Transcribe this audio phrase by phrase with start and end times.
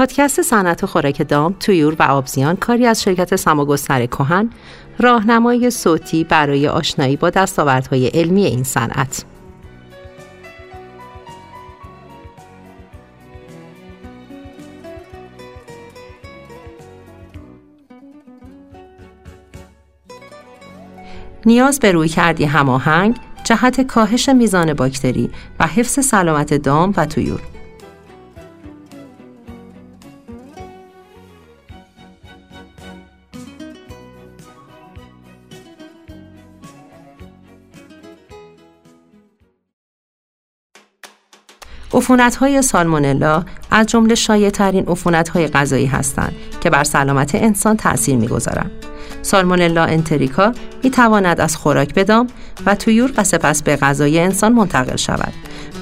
[0.00, 4.50] پادکست صنعت خوراک دام، تویور و آبزیان کاری از شرکت سماگستر کهن
[4.98, 9.24] راهنمایی صوتی برای آشنایی با دستاوردهای علمی این صنعت.
[21.46, 27.59] نیاز به روی کردی هماهنگ جهت کاهش میزان باکتری و حفظ سلامت دام و تویور
[42.00, 47.76] عفونت های سالمونلا از جمله شایع ترین عفونت های غذایی هستند که بر سلامت انسان
[47.76, 48.70] تأثیر می‌گذارند.
[49.22, 50.52] سالمونلا انتریکا
[50.84, 52.26] می تواند از خوراک بدام
[52.66, 55.32] و تویور و سپس به غذای انسان منتقل شود.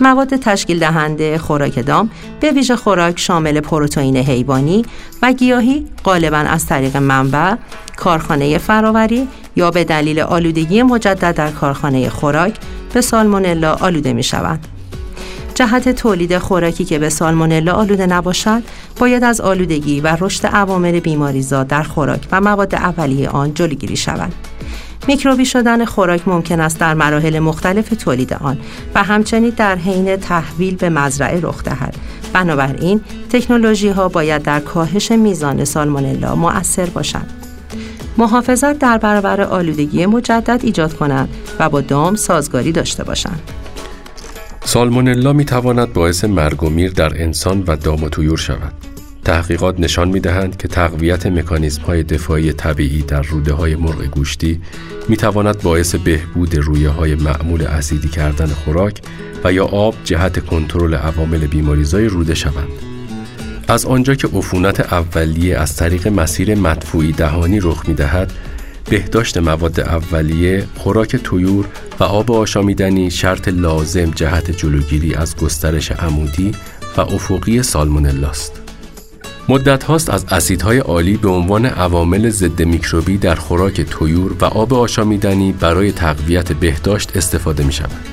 [0.00, 4.84] مواد تشکیل دهنده خوراک دام به ویژه خوراک شامل پروتئین حیوانی
[5.22, 7.54] و گیاهی غالبا از طریق منبع،
[7.96, 12.54] کارخانه فراوری یا به دلیل آلودگی مجدد در کارخانه خوراک
[12.94, 14.77] به سالمونلا آلوده می شوند.
[15.58, 18.62] جهت تولید خوراکی که به سالمونلا آلوده نباشد
[18.96, 24.32] باید از آلودگی و رشد عوامل بیماریزا در خوراک و مواد اولیه آن جلوگیری شود.
[25.08, 28.58] میکروبی شدن خوراک ممکن است در مراحل مختلف تولید آن
[28.94, 31.96] و همچنین در حین تحویل به مزرعه رخ دهد.
[32.32, 33.00] بنابراین
[33.30, 37.32] تکنولوژی ها باید در کاهش میزان سالمونلا مؤثر باشند.
[38.18, 41.28] محافظت در برابر آلودگی مجدد ایجاد کنند
[41.58, 43.57] و با دام سازگاری داشته باشند.
[44.64, 48.72] سالمونلا می تواند باعث مرگ و میر در انسان و دام و تویور شود.
[49.24, 54.60] تحقیقات نشان می دهند که تقویت مکانیزم های دفاعی طبیعی در روده های مرغ گوشتی
[55.08, 59.00] می تواند باعث بهبود رویه های معمول اسیدی کردن خوراک
[59.44, 62.68] و یا آب جهت کنترل عوامل بیماریزای روده شوند.
[63.68, 68.32] از آنجا که عفونت اولیه از طریق مسیر مدفوعی دهانی رخ می دهد،
[68.90, 71.66] بهداشت مواد اولیه، خوراک تویور
[72.00, 76.52] و آب آشامیدنی شرط لازم جهت جلوگیری از گسترش عمودی
[76.96, 78.52] و افقی سالمونلاست.
[79.48, 84.74] مدت هاست از اسیدهای عالی به عنوان عوامل ضد میکروبی در خوراک تویور و آب
[84.74, 88.06] آشامیدنی برای تقویت بهداشت استفاده می شود.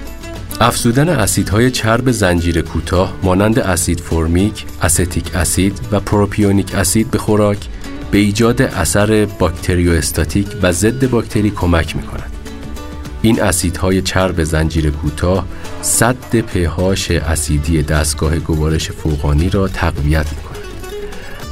[0.60, 7.58] افزودن اسیدهای چرب زنجیر کوتاه مانند اسید فرمیک، استیک اسید و پروپیونیک اسید به خوراک
[8.16, 12.32] به ایجاد اثر باکتریوستاتیک و ضد باکتری کمک می کند.
[13.22, 15.46] این اسیدهای چرب زنجیر کوتاه
[15.82, 20.64] سد pH اسیدی دستگاه گوارش فوقانی را تقویت می کند.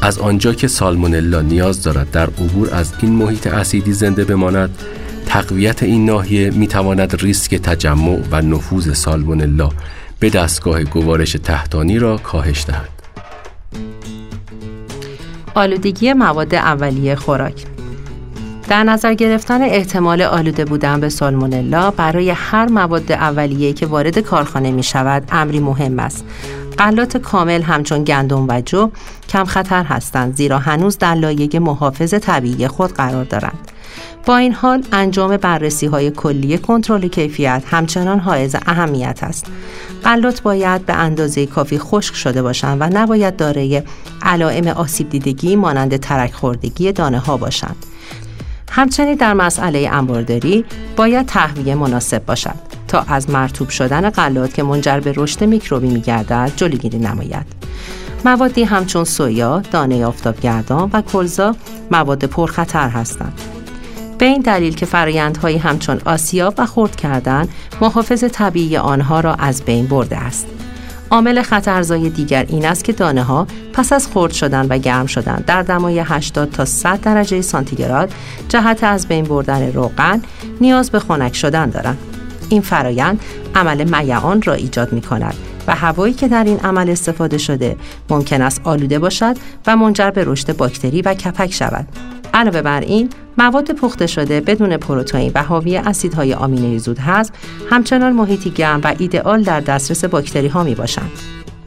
[0.01, 4.77] از آنجا که سالمونلا نیاز دارد در عبور از این محیط اسیدی زنده بماند
[5.25, 9.69] تقویت این ناحیه می تواند ریسک تجمع و نفوذ سالمونلا
[10.19, 12.92] به دستگاه گوارش تحتانی را کاهش دهد.
[15.55, 17.65] آلودگی مواد اولیه خوراک
[18.67, 24.71] در نظر گرفتن احتمال آلوده بودن به سالمونلا برای هر مواد اولیه که وارد کارخانه
[24.71, 26.25] می شود امری مهم است.
[26.77, 28.91] غلات کامل همچون گندم و جو
[29.29, 33.71] کم خطر هستند زیرا هنوز در لایه محافظ طبیعی خود قرار دارند.
[34.25, 39.45] با این حال انجام بررسی های کلی کنترل کیفیت همچنان حائز اهمیت است.
[40.03, 43.83] غلات باید به اندازه کافی خشک شده باشند و نباید دارای
[44.23, 47.75] علائم آسیب دیدگی مانند ترک خوردگی دانه ها باشند.
[48.71, 52.55] همچنین در مسئله انبارداری باید تهویه مناسب باشد
[52.87, 57.45] تا از مرتوب شدن غلات که منجر به رشد میکروبی میگردد جلوگیری نماید.
[58.25, 61.55] موادی همچون سویا، دانه آفتابگردان و کلزا
[61.91, 63.41] مواد پرخطر هستند.
[64.17, 67.47] به این دلیل که فرایندهایی همچون آسیاب و خرد کردن
[67.81, 70.47] محافظ طبیعی آنها را از بین برده است.
[71.11, 75.43] عامل خطرزای دیگر این است که دانه ها پس از خرد شدن و گرم شدن
[75.47, 78.13] در دمای 80 تا 100 درجه سانتیگراد
[78.49, 80.21] جهت از بین بردن روغن
[80.61, 81.97] نیاز به خنک شدن دارند.
[82.49, 83.19] این فرایند
[83.55, 85.35] عمل میعان را ایجاد می کند
[85.67, 87.77] و هوایی که در این عمل استفاده شده
[88.09, 89.35] ممکن است آلوده باشد
[89.67, 91.87] و منجر به رشد باکتری و کپک شود.
[92.33, 97.33] علاوه بر این مواد پخته شده بدون پروتئین و حاوی اسیدهای آمینه زود هست
[97.69, 101.11] همچنان محیطی گرم و ایدئال در دسترس باکتری ها می باشند.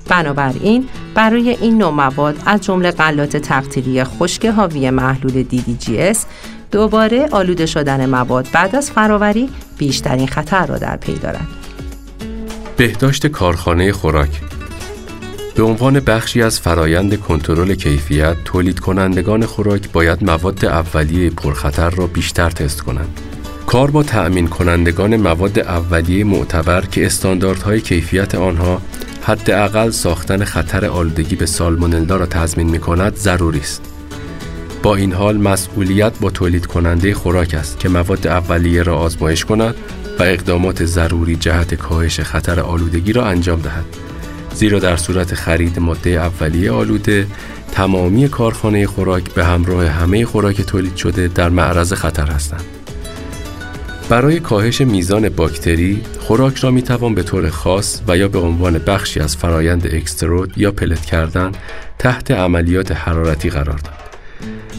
[0.08, 6.18] بنابراین برای این نوع مواد از جمله غلات تقطیری خشک حاوی محلول DDGS
[6.70, 11.46] دوباره آلوده شدن مواد بعد از فراوری بیشترین خطر را در پی دارد.
[12.76, 14.40] بهداشت کارخانه خوراک
[15.56, 22.06] به عنوان بخشی از فرایند کنترل کیفیت تولید کنندگان خوراک باید مواد اولیه پرخطر را
[22.06, 23.20] بیشتر تست کنند.
[23.66, 28.82] کار با تأمین کنندگان مواد اولیه معتبر که استانداردهای کیفیت آنها
[29.22, 33.82] حداقل ساختن خطر آلودگی به سالمونلا را تضمین می کند ضروری است.
[34.82, 39.74] با این حال مسئولیت با تولید کننده خوراک است که مواد اولیه را آزمایش کند
[40.18, 44.05] و اقدامات ضروری جهت کاهش خطر آلودگی را انجام دهد.
[44.56, 47.26] زیرا در صورت خرید ماده اولیه آلوده
[47.72, 52.64] تمامی کارخانه خوراک به همراه همه خوراک تولید شده در معرض خطر هستند.
[54.08, 58.78] برای کاهش میزان باکتری، خوراک را می توان به طور خاص و یا به عنوان
[58.78, 61.52] بخشی از فرایند اکسترود یا پلت کردن
[61.98, 64.06] تحت عملیات حرارتی قرار داد.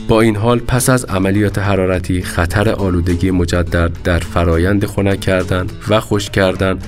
[0.07, 5.99] با این حال پس از عملیات حرارتی خطر آلودگی مجدد در فرایند خنک کردن و
[5.99, 6.79] خشک کردن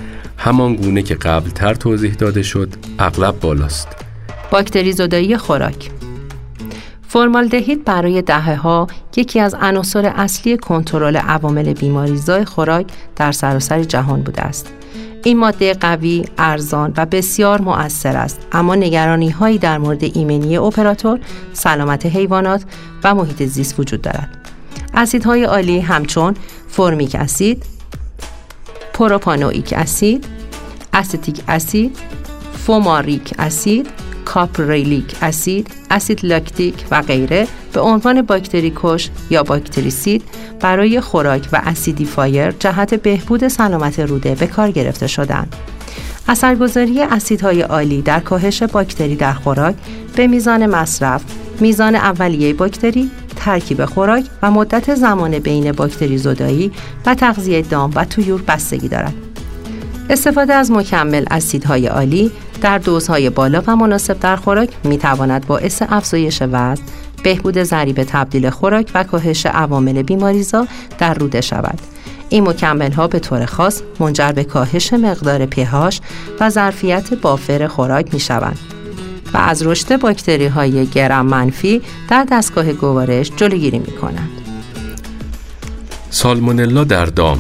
[0.42, 2.70] همان گونه که قبلتر توضیح داده شد
[3.00, 3.88] اغلب بالاست.
[4.52, 5.92] باکتری زدایی خوراک
[7.08, 8.88] فرمالدهید برای دهه ها
[9.18, 14.74] یکی از عناصر اصلی کنترل عوامل بیماریزای خوراک در سراسر جهان بوده است.
[15.24, 21.20] این ماده قوی، ارزان و بسیار مؤثر است اما نگرانی هایی در مورد ایمنی اپراتور،
[21.54, 22.64] سلامت حیوانات
[23.04, 24.38] و محیط زیست وجود دارد.
[24.94, 26.34] اسیدهای عالی همچون
[26.68, 27.66] فرمیک اسید،
[29.00, 30.26] پروپانوئیک اسید،
[30.94, 31.98] استیک اسید،
[32.66, 33.88] فوماریک اسید
[34.26, 40.24] کاپریلیک اسید، اسید لاکتیک و غیره به عنوان باکتری کش یا bactericide
[40.60, 45.56] برای خوراک و acidifier جهت بهبود سلامت روده به کار گرفته شدند.
[46.28, 49.76] اثرگذاری اسیدهای آلی در کاهش باکتری در خوراک
[50.16, 51.22] به میزان مصرف،
[51.60, 56.72] میزان اولیه باکتری، ترکیب خوراک و مدت زمان بین باکتری زدایی
[57.06, 59.14] و تغذیه دام و تویور بستگی دارد.
[60.10, 62.32] استفاده از مکمل اسیدهای عالی
[62.62, 66.84] در دوزهای بالا و مناسب در خوراک می تواند باعث افزایش وزن،
[67.24, 70.68] بهبود ضریب تبدیل خوراک و کاهش عوامل بیماریزا
[71.00, 71.80] در روده شود.
[72.30, 76.02] این مکمل ها به طور خاص منجر به کاهش مقدار پهاش
[76.40, 78.79] و ظرفیت بافر خوراک می شوند
[79.34, 84.30] و از رشد باکتری های گرم منفی در دستگاه گوارش جلوگیری می کنند.
[86.10, 87.40] سالمونلا در دام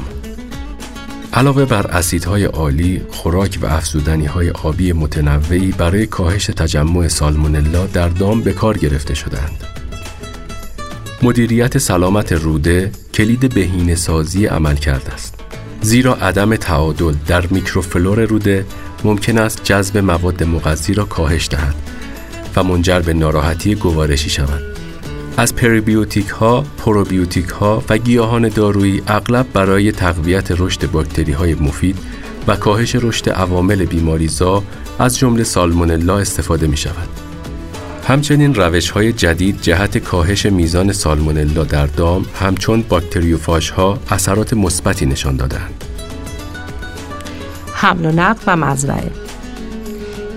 [1.33, 8.09] علاوه بر اسیدهای عالی، خوراک و افزودنی های آبی متنوعی برای کاهش تجمع سالمونلا در
[8.09, 9.63] دام به کار گرفته شدند.
[11.21, 15.35] مدیریت سلامت روده کلید بهینه سازی عمل کرده است.
[15.81, 18.65] زیرا عدم تعادل در میکروفلور روده
[19.03, 21.75] ممکن است جذب مواد مغذی را کاهش دهد
[22.55, 24.61] و منجر به ناراحتی گوارشی شود.
[25.37, 31.97] از پریبیوتیک ها، پروبیوتیک ها و گیاهان دارویی اغلب برای تقویت رشد باکتری های مفید
[32.47, 34.63] و کاهش رشد عوامل بیماریزا
[34.99, 37.09] از جمله سالمونلا استفاده می شود.
[38.07, 45.05] همچنین روش های جدید جهت کاهش میزان سالمونلا در دام همچون باکتریوفاژ ها اثرات مثبتی
[45.05, 45.88] نشان دادند.
[47.81, 49.11] حمل و نقل و مزرعه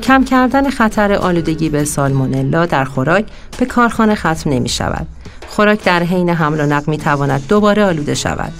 [0.02, 3.24] کم کردن خطر آلودگی به سالمونلا در خوراک
[3.58, 5.06] به کارخانه ختم نمی شود.
[5.48, 8.52] خوراک در حین حمل و نقل می تواند دوباره آلوده شود.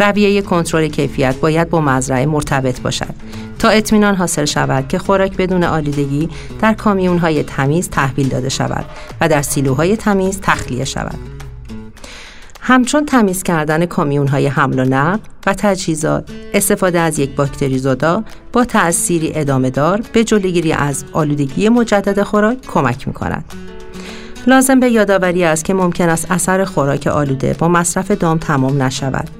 [0.00, 3.14] رویه کنترل کیفیت باید با مزرعه مرتبط باشد
[3.58, 6.28] تا اطمینان حاصل شود که خوراک بدون آلودگی
[6.60, 8.84] در کامیون های تمیز تحویل داده شود
[9.20, 11.37] و در سیلوهای تمیز تخلیه شود.
[12.68, 18.24] همچون تمیز کردن کامیون های حمل و نقل و تجهیزات استفاده از یک باکتری زدا
[18.52, 23.44] با تأثیری ادامه دار به جلوگیری از آلودگی مجدد خوراک کمک می کند.
[24.46, 29.30] لازم به یادآوری است که ممکن است اثر خوراک آلوده با مصرف دام تمام نشود.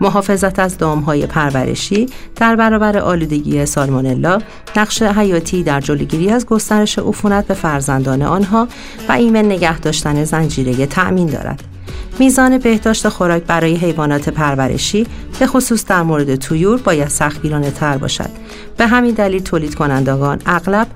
[0.00, 4.38] محافظت از دامهای پرورشی در برابر آلودگی سالمونلا
[4.76, 8.68] نقش حیاتی در جلوگیری از گسترش عفونت به فرزندان آنها
[9.08, 11.77] و ایمن نگه داشتن زنجیره تأمین دارد.
[12.18, 15.06] میزان بهداشت خوراک برای حیوانات پرورشی
[15.38, 18.30] به خصوص در مورد تویور باید سختگیرانه تر باشد
[18.76, 20.86] به همین دلیل تولید کنندگان اغلب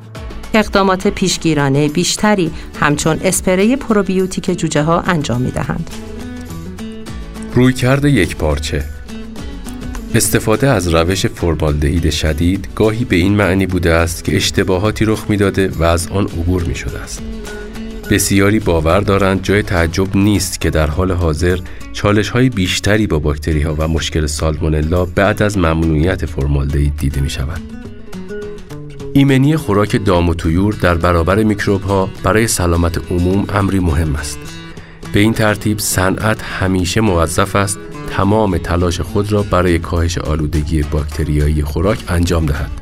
[0.55, 2.51] اقدامات پیشگیرانه بیشتری
[2.81, 5.91] همچون اسپری پروبیوتیک جوجه ها انجام می دهند.
[7.55, 8.85] روی کرده یک پارچه
[10.15, 15.69] استفاده از روش فرمالدهید شدید گاهی به این معنی بوده است که اشتباهاتی رخ می‌داده
[15.69, 17.23] و از آن عبور می شده است.
[18.13, 21.59] بسیاری باور دارند جای تعجب نیست که در حال حاضر
[21.93, 27.31] چالش های بیشتری با باکتری ها و مشکل سالمونلا بعد از ممنوعیت فرمالدهید دیده می
[27.31, 27.61] شود.
[29.13, 34.39] ایمنی خوراک دام و تویور در برابر میکروب ها برای سلامت عموم امری مهم است.
[35.13, 37.79] به این ترتیب صنعت همیشه موظف است
[38.11, 42.82] تمام تلاش خود را برای کاهش آلودگی باکتریایی خوراک انجام دهد.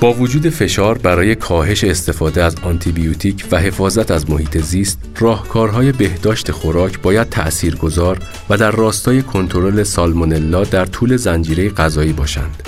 [0.00, 6.50] با وجود فشار برای کاهش استفاده از آنتیبیوتیک و حفاظت از محیط زیست، راهکارهای بهداشت
[6.50, 8.18] خوراک باید تأثیرگذار
[8.50, 12.62] و در راستای کنترل سالمونلا در طول زنجیره غذایی باشند.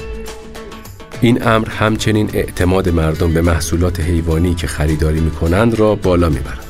[1.20, 6.38] این امر همچنین اعتماد مردم به محصولات حیوانی که خریداری می کنند را بالا می
[6.38, 6.64] برد.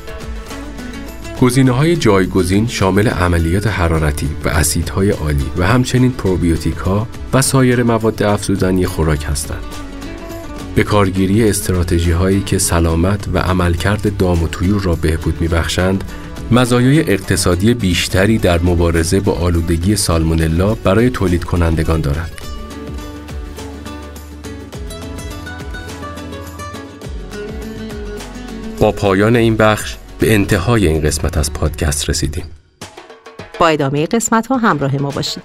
[1.41, 7.83] گزینه های جایگزین شامل عملیات حرارتی و اسیدهای عالی و همچنین پروبیوتیک ها و سایر
[7.83, 9.90] مواد افزودنی خوراک هستند.
[10.75, 16.03] به کارگیری استراتژی هایی که سلامت و عملکرد دام و تویور را بهبود میبخشند
[16.51, 22.31] مزایای اقتصادی بیشتری در مبارزه با آلودگی سالمونلا برای تولید کنندگان دارد.
[28.79, 32.45] با پایان این بخش به انتهای این قسمت از پادکست رسیدیم.
[33.59, 35.43] با ادامه قسمت ها همراه ما باشید.